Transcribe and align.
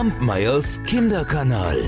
Kampmeyers 0.00 0.82
Kinderkanal. 0.84 1.78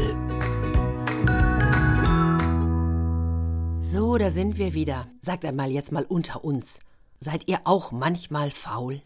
So, 3.81 4.19
da 4.19 4.31
sind 4.31 4.59
wir 4.59 4.75
wieder. 4.75 5.09
Sagt 5.23 5.47
einmal 5.47 5.71
jetzt 5.71 5.93
mal 5.93 6.05
unter 6.05 6.45
uns. 6.45 6.81
Seid 7.21 7.49
ihr 7.49 7.61
auch 7.65 7.91
manchmal 7.91 8.51
faul? 8.51 9.01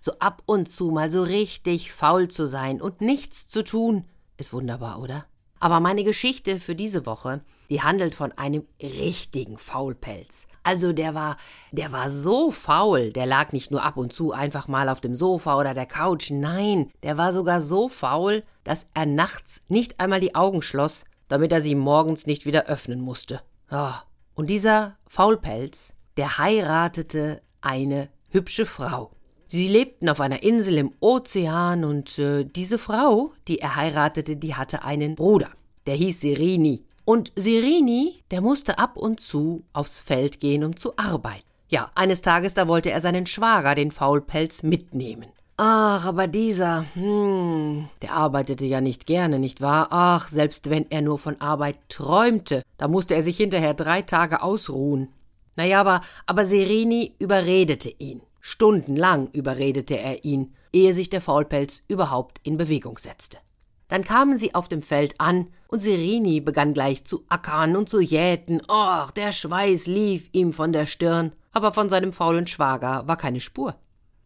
So 0.00 0.18
ab 0.18 0.42
und 0.44 0.68
zu 0.68 0.90
mal 0.90 1.10
so 1.10 1.22
richtig 1.22 1.92
faul 1.92 2.28
zu 2.28 2.46
sein 2.46 2.82
und 2.82 3.00
nichts 3.00 3.48
zu 3.48 3.64
tun, 3.64 4.04
ist 4.36 4.52
wunderbar, 4.52 5.00
oder? 5.00 5.24
Aber 5.62 5.78
meine 5.78 6.02
Geschichte 6.02 6.58
für 6.58 6.74
diese 6.74 7.06
Woche, 7.06 7.40
die 7.70 7.82
handelt 7.82 8.16
von 8.16 8.32
einem 8.32 8.66
richtigen 8.82 9.56
Faulpelz. 9.56 10.48
Also 10.64 10.92
der 10.92 11.14
war, 11.14 11.36
der 11.70 11.92
war 11.92 12.10
so 12.10 12.50
faul, 12.50 13.12
der 13.12 13.26
lag 13.26 13.52
nicht 13.52 13.70
nur 13.70 13.84
ab 13.84 13.96
und 13.96 14.12
zu 14.12 14.32
einfach 14.32 14.66
mal 14.66 14.88
auf 14.88 15.00
dem 15.00 15.14
Sofa 15.14 15.56
oder 15.56 15.72
der 15.72 15.86
Couch, 15.86 16.32
nein, 16.32 16.90
der 17.04 17.16
war 17.16 17.32
sogar 17.32 17.60
so 17.60 17.88
faul, 17.88 18.42
dass 18.64 18.88
er 18.92 19.06
nachts 19.06 19.62
nicht 19.68 20.00
einmal 20.00 20.18
die 20.18 20.34
Augen 20.34 20.62
schloss, 20.62 21.04
damit 21.28 21.52
er 21.52 21.60
sie 21.60 21.76
morgens 21.76 22.26
nicht 22.26 22.44
wieder 22.44 22.66
öffnen 22.66 23.00
musste. 23.00 23.40
Oh. 23.70 23.94
Und 24.34 24.50
dieser 24.50 24.96
Faulpelz, 25.06 25.94
der 26.16 26.38
heiratete 26.38 27.40
eine 27.60 28.08
hübsche 28.30 28.66
Frau. 28.66 29.12
Sie 29.52 29.68
lebten 29.68 30.08
auf 30.08 30.22
einer 30.22 30.42
Insel 30.42 30.78
im 30.78 30.92
Ozean 31.00 31.84
und 31.84 32.18
äh, 32.18 32.42
diese 32.42 32.78
Frau, 32.78 33.32
die 33.48 33.58
er 33.58 33.76
heiratete, 33.76 34.36
die 34.36 34.54
hatte 34.54 34.82
einen 34.82 35.14
Bruder. 35.14 35.50
Der 35.86 35.94
hieß 35.94 36.22
Sirini. 36.22 36.86
Und 37.04 37.32
Sirini, 37.36 38.22
der 38.30 38.40
musste 38.40 38.78
ab 38.78 38.96
und 38.96 39.20
zu 39.20 39.62
aufs 39.74 40.00
Feld 40.00 40.40
gehen, 40.40 40.64
um 40.64 40.74
zu 40.74 40.96
arbeiten. 40.96 41.44
Ja, 41.68 41.90
eines 41.94 42.22
Tages, 42.22 42.54
da 42.54 42.66
wollte 42.66 42.90
er 42.90 43.02
seinen 43.02 43.26
Schwager, 43.26 43.74
den 43.74 43.90
Faulpelz, 43.90 44.62
mitnehmen. 44.62 45.28
Ach, 45.58 46.06
aber 46.06 46.28
dieser, 46.28 46.86
hm, 46.94 47.90
der 48.00 48.14
arbeitete 48.14 48.64
ja 48.64 48.80
nicht 48.80 49.04
gerne, 49.04 49.38
nicht 49.38 49.60
wahr? 49.60 49.88
Ach, 49.90 50.28
selbst 50.28 50.70
wenn 50.70 50.90
er 50.90 51.02
nur 51.02 51.18
von 51.18 51.38
Arbeit 51.42 51.76
träumte, 51.90 52.62
da 52.78 52.88
musste 52.88 53.14
er 53.14 53.22
sich 53.22 53.36
hinterher 53.36 53.74
drei 53.74 54.00
Tage 54.00 54.40
ausruhen. 54.40 55.08
Naja, 55.56 55.82
aber, 55.82 56.00
aber 56.24 56.46
Serini 56.46 57.12
überredete 57.18 57.90
ihn. 57.98 58.22
Stundenlang 58.44 59.28
überredete 59.30 59.96
er 59.96 60.24
ihn, 60.24 60.52
ehe 60.72 60.92
sich 60.92 61.08
der 61.08 61.20
Faulpelz 61.20 61.82
überhaupt 61.86 62.40
in 62.42 62.56
Bewegung 62.56 62.98
setzte. 62.98 63.38
Dann 63.86 64.02
kamen 64.02 64.36
sie 64.36 64.54
auf 64.56 64.68
dem 64.68 64.82
Feld 64.82 65.14
an, 65.18 65.46
und 65.68 65.78
Serini 65.78 66.40
begann 66.40 66.74
gleich 66.74 67.04
zu 67.04 67.24
ackern 67.28 67.76
und 67.76 67.88
zu 67.88 68.00
jäten. 68.00 68.60
Och, 68.68 69.12
der 69.12 69.30
Schweiß 69.30 69.86
lief 69.86 70.28
ihm 70.32 70.52
von 70.52 70.72
der 70.72 70.86
Stirn, 70.86 71.32
aber 71.52 71.72
von 71.72 71.88
seinem 71.88 72.12
faulen 72.12 72.48
Schwager 72.48 73.06
war 73.06 73.16
keine 73.16 73.40
Spur. 73.40 73.76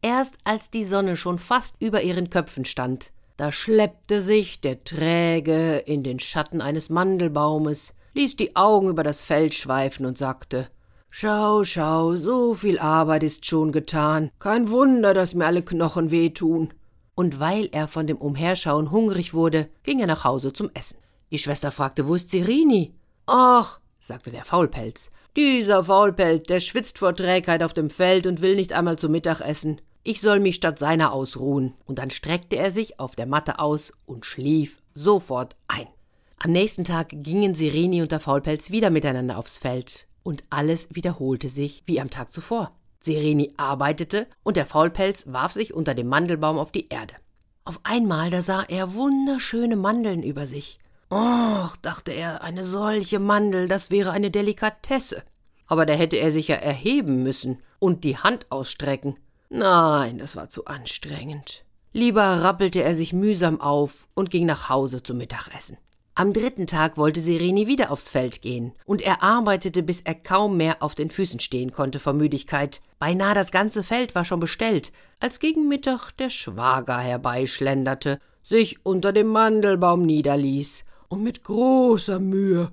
Erst 0.00 0.38
als 0.44 0.70
die 0.70 0.84
Sonne 0.84 1.16
schon 1.18 1.38
fast 1.38 1.76
über 1.78 2.00
ihren 2.00 2.30
Köpfen 2.30 2.64
stand, 2.64 3.12
da 3.36 3.52
schleppte 3.52 4.22
sich 4.22 4.62
der 4.62 4.82
träge 4.82 5.76
in 5.76 6.02
den 6.02 6.20
Schatten 6.20 6.62
eines 6.62 6.88
Mandelbaumes, 6.88 7.92
ließ 8.14 8.36
die 8.36 8.56
Augen 8.56 8.88
über 8.88 9.02
das 9.02 9.20
Feld 9.20 9.52
schweifen 9.52 10.06
und 10.06 10.16
sagte 10.16 10.70
Schau, 11.18 11.64
schau, 11.64 12.14
so 12.14 12.52
viel 12.52 12.78
Arbeit 12.78 13.22
ist 13.22 13.46
schon 13.46 13.72
getan. 13.72 14.30
Kein 14.38 14.70
Wunder, 14.70 15.14
dass 15.14 15.32
mir 15.32 15.46
alle 15.46 15.62
Knochen 15.62 16.10
wehtun. 16.10 16.74
Und 17.14 17.40
weil 17.40 17.70
er 17.72 17.88
von 17.88 18.06
dem 18.06 18.18
Umherschauen 18.18 18.90
hungrig 18.90 19.32
wurde, 19.32 19.70
ging 19.82 19.98
er 19.98 20.08
nach 20.08 20.24
Hause 20.24 20.52
zum 20.52 20.68
Essen. 20.74 20.98
Die 21.30 21.38
Schwester 21.38 21.70
fragte, 21.70 22.06
wo 22.06 22.16
ist 22.16 22.28
Sirini? 22.28 22.92
Ach, 23.24 23.80
sagte 23.98 24.30
der 24.30 24.44
Faulpelz, 24.44 25.08
dieser 25.36 25.84
Faulpelz, 25.84 26.48
der 26.48 26.60
schwitzt 26.60 26.98
vor 26.98 27.16
Trägheit 27.16 27.62
auf 27.62 27.72
dem 27.72 27.88
Feld 27.88 28.26
und 28.26 28.42
will 28.42 28.54
nicht 28.54 28.74
einmal 28.74 28.98
zu 28.98 29.08
Mittag 29.08 29.40
essen. 29.40 29.80
Ich 30.02 30.20
soll 30.20 30.38
mich 30.38 30.56
statt 30.56 30.78
seiner 30.78 31.14
ausruhen. 31.14 31.72
Und 31.86 31.98
dann 31.98 32.10
streckte 32.10 32.56
er 32.56 32.70
sich 32.70 33.00
auf 33.00 33.16
der 33.16 33.24
Matte 33.24 33.58
aus 33.58 33.94
und 34.04 34.26
schlief 34.26 34.82
sofort 34.92 35.56
ein. 35.66 35.88
Am 36.40 36.52
nächsten 36.52 36.84
Tag 36.84 37.08
gingen 37.10 37.54
Sirini 37.54 38.02
und 38.02 38.12
der 38.12 38.20
Faulpelz 38.20 38.70
wieder 38.70 38.90
miteinander 38.90 39.38
aufs 39.38 39.56
Feld 39.56 40.08
und 40.26 40.44
alles 40.50 40.88
wiederholte 40.90 41.48
sich 41.48 41.82
wie 41.86 42.00
am 42.00 42.10
Tag 42.10 42.32
zuvor. 42.32 42.72
Sereni 43.00 43.54
arbeitete 43.56 44.26
und 44.42 44.56
der 44.56 44.66
Faulpelz 44.66 45.24
warf 45.28 45.52
sich 45.52 45.72
unter 45.72 45.94
dem 45.94 46.08
Mandelbaum 46.08 46.58
auf 46.58 46.72
die 46.72 46.88
Erde. 46.88 47.14
Auf 47.64 47.80
einmal 47.84 48.30
da 48.30 48.42
sah 48.42 48.64
er 48.64 48.94
wunderschöne 48.94 49.76
Mandeln 49.76 50.22
über 50.22 50.46
sich. 50.46 50.80
Och, 51.10 51.76
dachte 51.82 52.10
er, 52.10 52.42
eine 52.42 52.64
solche 52.64 53.20
Mandel, 53.20 53.68
das 53.68 53.90
wäre 53.90 54.10
eine 54.10 54.30
Delikatesse. 54.30 55.22
Aber 55.68 55.86
da 55.86 55.94
hätte 55.94 56.16
er 56.16 56.32
sich 56.32 56.48
ja 56.48 56.56
erheben 56.56 57.22
müssen 57.22 57.62
und 57.78 58.02
die 58.04 58.18
Hand 58.18 58.50
ausstrecken. 58.50 59.16
Nein, 59.48 60.18
das 60.18 60.34
war 60.34 60.48
zu 60.48 60.64
anstrengend. 60.64 61.64
Lieber 61.92 62.42
rappelte 62.42 62.82
er 62.82 62.94
sich 62.94 63.12
mühsam 63.12 63.60
auf 63.60 64.08
und 64.14 64.30
ging 64.30 64.46
nach 64.46 64.68
Hause 64.68 65.02
zum 65.02 65.18
Mittagessen. 65.18 65.78
Am 66.18 66.32
dritten 66.32 66.66
Tag 66.66 66.96
wollte 66.96 67.20
Sereni 67.20 67.66
wieder 67.66 67.90
aufs 67.90 68.08
Feld 68.08 68.40
gehen, 68.40 68.72
und 68.86 69.02
er 69.02 69.22
arbeitete, 69.22 69.82
bis 69.82 70.00
er 70.00 70.14
kaum 70.14 70.56
mehr 70.56 70.82
auf 70.82 70.94
den 70.94 71.10
Füßen 71.10 71.40
stehen 71.40 71.72
konnte 71.72 71.98
vor 71.98 72.14
Müdigkeit. 72.14 72.80
Beinahe 72.98 73.34
das 73.34 73.50
ganze 73.50 73.82
Feld 73.82 74.14
war 74.14 74.24
schon 74.24 74.40
bestellt, 74.40 74.92
als 75.20 75.40
gegen 75.40 75.68
Mittag 75.68 76.12
der 76.12 76.30
Schwager 76.30 76.96
herbeischlenderte, 76.96 78.18
sich 78.42 78.78
unter 78.82 79.12
dem 79.12 79.26
Mandelbaum 79.26 80.06
niederließ 80.06 80.86
und 81.08 81.22
mit 81.22 81.44
großer 81.44 82.18
Mühe 82.18 82.70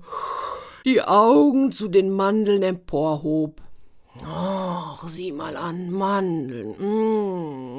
die 0.86 1.02
Augen 1.02 1.70
zu 1.70 1.88
den 1.88 2.10
Mandeln 2.10 2.62
emporhob. 2.62 3.60
Ach, 4.24 5.06
sieh 5.06 5.32
mal 5.32 5.58
an, 5.58 5.90
Mandeln. 5.90 7.74
Mm. 7.74 7.76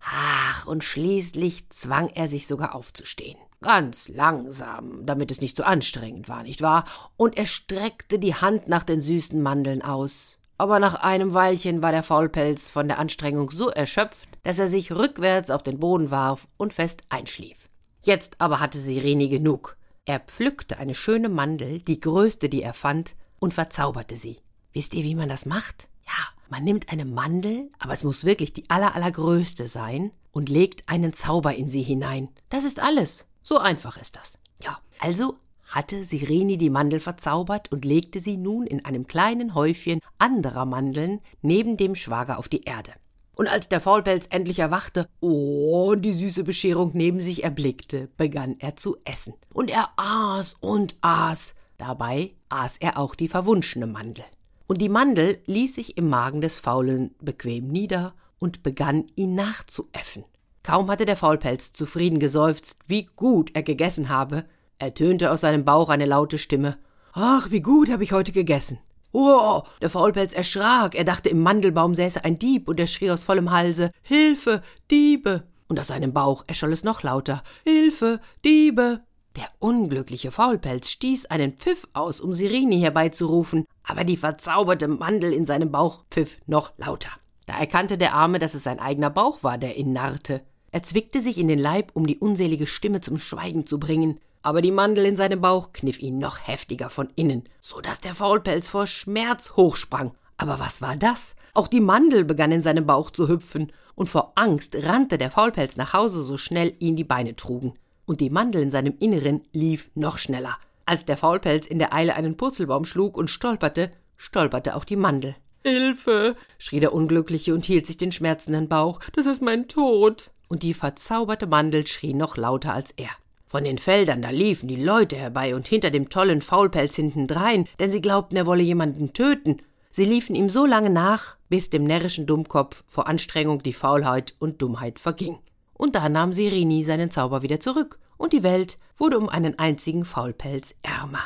Ach, 0.00 0.66
und 0.66 0.82
schließlich 0.82 1.70
zwang 1.70 2.08
er 2.08 2.26
sich 2.26 2.48
sogar 2.48 2.74
aufzustehen 2.74 3.38
ganz 3.60 4.08
langsam, 4.08 5.06
damit 5.06 5.30
es 5.30 5.40
nicht 5.40 5.56
so 5.56 5.64
anstrengend 5.64 6.28
war, 6.28 6.42
nicht 6.42 6.62
wahr? 6.62 6.84
Und 7.16 7.36
er 7.36 7.46
streckte 7.46 8.18
die 8.18 8.34
Hand 8.34 8.68
nach 8.68 8.82
den 8.82 9.00
süßen 9.00 9.42
Mandeln 9.42 9.82
aus. 9.82 10.38
Aber 10.58 10.78
nach 10.78 10.94
einem 10.96 11.34
Weilchen 11.34 11.82
war 11.82 11.92
der 11.92 12.02
Faulpelz 12.02 12.68
von 12.68 12.88
der 12.88 12.98
Anstrengung 12.98 13.50
so 13.50 13.68
erschöpft, 13.68 14.28
dass 14.42 14.58
er 14.58 14.68
sich 14.68 14.92
rückwärts 14.92 15.50
auf 15.50 15.62
den 15.62 15.78
Boden 15.78 16.10
warf 16.10 16.48
und 16.56 16.72
fest 16.72 17.02
einschlief. 17.08 17.68
Jetzt 18.02 18.40
aber 18.40 18.60
hatte 18.60 18.78
Sireni 18.78 19.28
genug. 19.28 19.76
Er 20.04 20.20
pflückte 20.20 20.78
eine 20.78 20.94
schöne 20.94 21.28
Mandel, 21.28 21.80
die 21.80 22.00
größte, 22.00 22.48
die 22.48 22.62
er 22.62 22.74
fand, 22.74 23.16
und 23.38 23.52
verzauberte 23.52 24.16
sie. 24.16 24.38
Wisst 24.72 24.94
ihr, 24.94 25.02
wie 25.02 25.14
man 25.14 25.28
das 25.28 25.46
macht? 25.46 25.88
Ja, 26.06 26.28
man 26.48 26.62
nimmt 26.62 26.90
eine 26.90 27.04
Mandel, 27.04 27.70
aber 27.78 27.92
es 27.92 28.04
muss 28.04 28.24
wirklich 28.24 28.52
die 28.52 28.70
aller, 28.70 28.94
allergrößte 28.94 29.68
sein, 29.68 30.12
und 30.30 30.48
legt 30.48 30.88
einen 30.88 31.12
Zauber 31.14 31.54
in 31.54 31.70
sie 31.70 31.82
hinein. 31.82 32.28
Das 32.50 32.64
ist 32.64 32.78
alles. 32.78 33.24
So 33.48 33.58
einfach 33.58 33.96
ist 33.96 34.16
das. 34.16 34.38
Ja, 34.60 34.76
also 34.98 35.36
hatte 35.66 36.04
Sireni 36.04 36.56
die 36.56 36.68
Mandel 36.68 36.98
verzaubert 36.98 37.70
und 37.70 37.84
legte 37.84 38.18
sie 38.18 38.36
nun 38.38 38.66
in 38.66 38.84
einem 38.84 39.06
kleinen 39.06 39.54
Häufchen 39.54 40.00
anderer 40.18 40.64
Mandeln 40.64 41.20
neben 41.42 41.76
dem 41.76 41.94
Schwager 41.94 42.40
auf 42.40 42.48
die 42.48 42.64
Erde. 42.64 42.90
Und 43.36 43.46
als 43.46 43.68
der 43.68 43.80
Faulpelz 43.80 44.26
endlich 44.30 44.58
erwachte 44.58 45.08
oh, 45.20 45.92
und 45.92 46.02
die 46.02 46.12
süße 46.12 46.42
Bescherung 46.42 46.90
neben 46.94 47.20
sich 47.20 47.44
erblickte, 47.44 48.08
begann 48.16 48.56
er 48.58 48.74
zu 48.74 48.96
essen. 49.04 49.34
Und 49.54 49.70
er 49.70 49.90
aß 49.94 50.56
und 50.58 50.96
aß. 51.02 51.54
Dabei 51.78 52.34
aß 52.48 52.78
er 52.78 52.98
auch 52.98 53.14
die 53.14 53.28
verwunschene 53.28 53.86
Mandel. 53.86 54.24
Und 54.66 54.82
die 54.82 54.88
Mandel 54.88 55.40
ließ 55.46 55.76
sich 55.76 55.96
im 55.96 56.08
Magen 56.08 56.40
des 56.40 56.58
Faulen 56.58 57.14
bequem 57.20 57.68
nieder 57.68 58.16
und 58.40 58.64
begann 58.64 59.06
ihn 59.14 59.36
nachzuäffen. 59.36 60.24
Kaum 60.66 60.90
hatte 60.90 61.04
der 61.04 61.14
Faulpelz 61.14 61.72
zufrieden 61.72 62.18
geseufzt, 62.18 62.80
wie 62.88 63.04
gut 63.14 63.52
er 63.54 63.62
gegessen 63.62 64.08
habe, 64.08 64.46
ertönte 64.80 65.30
aus 65.30 65.42
seinem 65.42 65.64
Bauch 65.64 65.90
eine 65.90 66.06
laute 66.06 66.38
Stimme. 66.38 66.76
Ach, 67.12 67.52
wie 67.52 67.60
gut 67.60 67.88
habe 67.88 68.02
ich 68.02 68.10
heute 68.10 68.32
gegessen. 68.32 68.80
Oh, 69.12 69.62
der 69.80 69.90
Faulpelz 69.90 70.32
erschrak, 70.32 70.96
er 70.96 71.04
dachte, 71.04 71.28
im 71.28 71.40
Mandelbaum 71.40 71.94
säße 71.94 72.24
ein 72.24 72.40
Dieb, 72.40 72.68
und 72.68 72.80
er 72.80 72.88
schrie 72.88 73.12
aus 73.12 73.22
vollem 73.22 73.52
Halse 73.52 73.90
Hilfe, 74.02 74.60
Diebe. 74.90 75.44
Und 75.68 75.78
aus 75.78 75.86
seinem 75.86 76.12
Bauch 76.12 76.42
erscholl 76.48 76.72
es 76.72 76.82
noch 76.82 77.04
lauter 77.04 77.44
Hilfe, 77.62 78.18
Diebe. 78.44 79.02
Der 79.36 79.48
unglückliche 79.60 80.32
Faulpelz 80.32 80.88
stieß 80.88 81.26
einen 81.26 81.52
Pfiff 81.52 81.86
aus, 81.92 82.20
um 82.20 82.32
Sirini 82.32 82.80
herbeizurufen, 82.80 83.66
aber 83.84 84.02
die 84.02 84.16
verzauberte 84.16 84.88
Mandel 84.88 85.32
in 85.32 85.46
seinem 85.46 85.70
Bauch 85.70 86.06
pfiff 86.10 86.40
noch 86.46 86.72
lauter. 86.76 87.10
Da 87.46 87.56
erkannte 87.56 87.98
der 87.98 88.14
Arme, 88.14 88.40
dass 88.40 88.54
es 88.54 88.64
sein 88.64 88.80
eigener 88.80 89.10
Bauch 89.10 89.44
war, 89.44 89.58
der 89.58 89.76
ihn 89.76 89.92
narrte. 89.92 90.42
Er 90.76 90.82
zwickte 90.82 91.22
sich 91.22 91.38
in 91.38 91.48
den 91.48 91.58
Leib, 91.58 91.92
um 91.94 92.06
die 92.06 92.18
unselige 92.18 92.66
Stimme 92.66 93.00
zum 93.00 93.16
Schweigen 93.16 93.64
zu 93.64 93.80
bringen, 93.80 94.20
aber 94.42 94.60
die 94.60 94.72
Mandel 94.72 95.06
in 95.06 95.16
seinem 95.16 95.40
Bauch 95.40 95.72
kniff 95.72 95.98
ihn 95.98 96.18
noch 96.18 96.46
heftiger 96.46 96.90
von 96.90 97.08
innen, 97.16 97.44
so 97.62 97.80
dass 97.80 98.02
der 98.02 98.12
Faulpelz 98.12 98.68
vor 98.68 98.86
Schmerz 98.86 99.56
hochsprang. 99.56 100.12
Aber 100.36 100.58
was 100.60 100.82
war 100.82 100.94
das? 100.96 101.34
Auch 101.54 101.68
die 101.68 101.80
Mandel 101.80 102.26
begann 102.26 102.52
in 102.52 102.60
seinem 102.60 102.84
Bauch 102.84 103.10
zu 103.10 103.26
hüpfen, 103.26 103.72
und 103.94 104.10
vor 104.10 104.32
Angst 104.34 104.76
rannte 104.82 105.16
der 105.16 105.30
Faulpelz 105.30 105.78
nach 105.78 105.94
Hause, 105.94 106.22
so 106.22 106.36
schnell 106.36 106.74
ihn 106.78 106.94
die 106.94 107.04
Beine 107.04 107.36
trugen. 107.36 107.72
Und 108.04 108.20
die 108.20 108.28
Mandel 108.28 108.60
in 108.60 108.70
seinem 108.70 108.96
Inneren 108.98 109.46
lief 109.52 109.90
noch 109.94 110.18
schneller. 110.18 110.58
Als 110.84 111.06
der 111.06 111.16
Faulpelz 111.16 111.66
in 111.66 111.78
der 111.78 111.94
Eile 111.94 112.16
einen 112.16 112.36
Purzelbaum 112.36 112.84
schlug 112.84 113.16
und 113.16 113.30
stolperte, 113.30 113.92
stolperte 114.18 114.76
auch 114.76 114.84
die 114.84 114.96
Mandel. 114.96 115.36
Hilfe! 115.64 116.36
schrie 116.58 116.80
der 116.80 116.92
Unglückliche 116.92 117.54
und 117.54 117.64
hielt 117.64 117.86
sich 117.86 117.96
den 117.96 118.12
schmerzenden 118.12 118.68
Bauch. 118.68 119.00
Das 119.14 119.24
ist 119.24 119.40
mein 119.40 119.68
Tod. 119.68 120.32
Und 120.48 120.62
die 120.62 120.74
verzauberte 120.74 121.46
Mandel 121.46 121.86
schrie 121.86 122.14
noch 122.14 122.36
lauter 122.36 122.72
als 122.72 122.92
er. 122.92 123.10
Von 123.46 123.64
den 123.64 123.78
Feldern, 123.78 124.22
da 124.22 124.30
liefen 124.30 124.68
die 124.68 124.76
Leute 124.76 125.16
herbei 125.16 125.54
und 125.54 125.68
hinter 125.68 125.90
dem 125.90 126.08
tollen 126.08 126.42
Faulpelz 126.42 126.96
hintendrein, 126.96 127.68
denn 127.78 127.90
sie 127.90 128.00
glaubten, 128.00 128.36
er 128.36 128.46
wolle 128.46 128.62
jemanden 128.62 129.12
töten. 129.12 129.62
Sie 129.92 130.04
liefen 130.04 130.34
ihm 130.34 130.50
so 130.50 130.66
lange 130.66 130.90
nach, 130.90 131.36
bis 131.48 131.70
dem 131.70 131.84
närrischen 131.84 132.26
Dummkopf 132.26 132.84
vor 132.88 133.06
Anstrengung 133.06 133.62
die 133.62 133.72
Faulheit 133.72 134.34
und 134.38 134.60
Dummheit 134.60 134.98
verging. 134.98 135.38
Und 135.74 135.94
da 135.94 136.08
nahm 136.08 136.32
Sirini 136.32 136.82
seinen 136.84 137.10
Zauber 137.10 137.42
wieder 137.42 137.60
zurück, 137.60 137.98
und 138.16 138.32
die 138.32 138.42
Welt 138.42 138.78
wurde 138.96 139.18
um 139.18 139.28
einen 139.28 139.58
einzigen 139.58 140.04
Faulpelz 140.04 140.74
ärmer. 140.82 141.22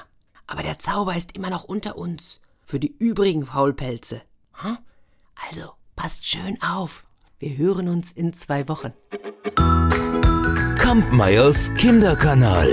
Aber 0.47 0.63
der 0.63 0.79
Zauber 0.79 1.17
ist 1.17 1.37
immer 1.37 1.51
noch 1.51 1.65
unter 1.65 1.97
uns, 1.97 2.41
für 2.63 2.79
die 2.81 2.95
übrigen 2.99 3.47
Faulpelze. 3.47 4.23
Also, 5.49 5.73
passt 5.97 6.27
schön 6.27 6.61
auf. 6.63 7.05
Wir 7.41 7.57
hören 7.57 7.89
uns 7.89 8.13
in 8.13 8.35
zwei 8.35 8.69
Wochen. 8.69 8.93
Kampmeyers 10.77 11.73
Kinderkanal. 11.73 12.69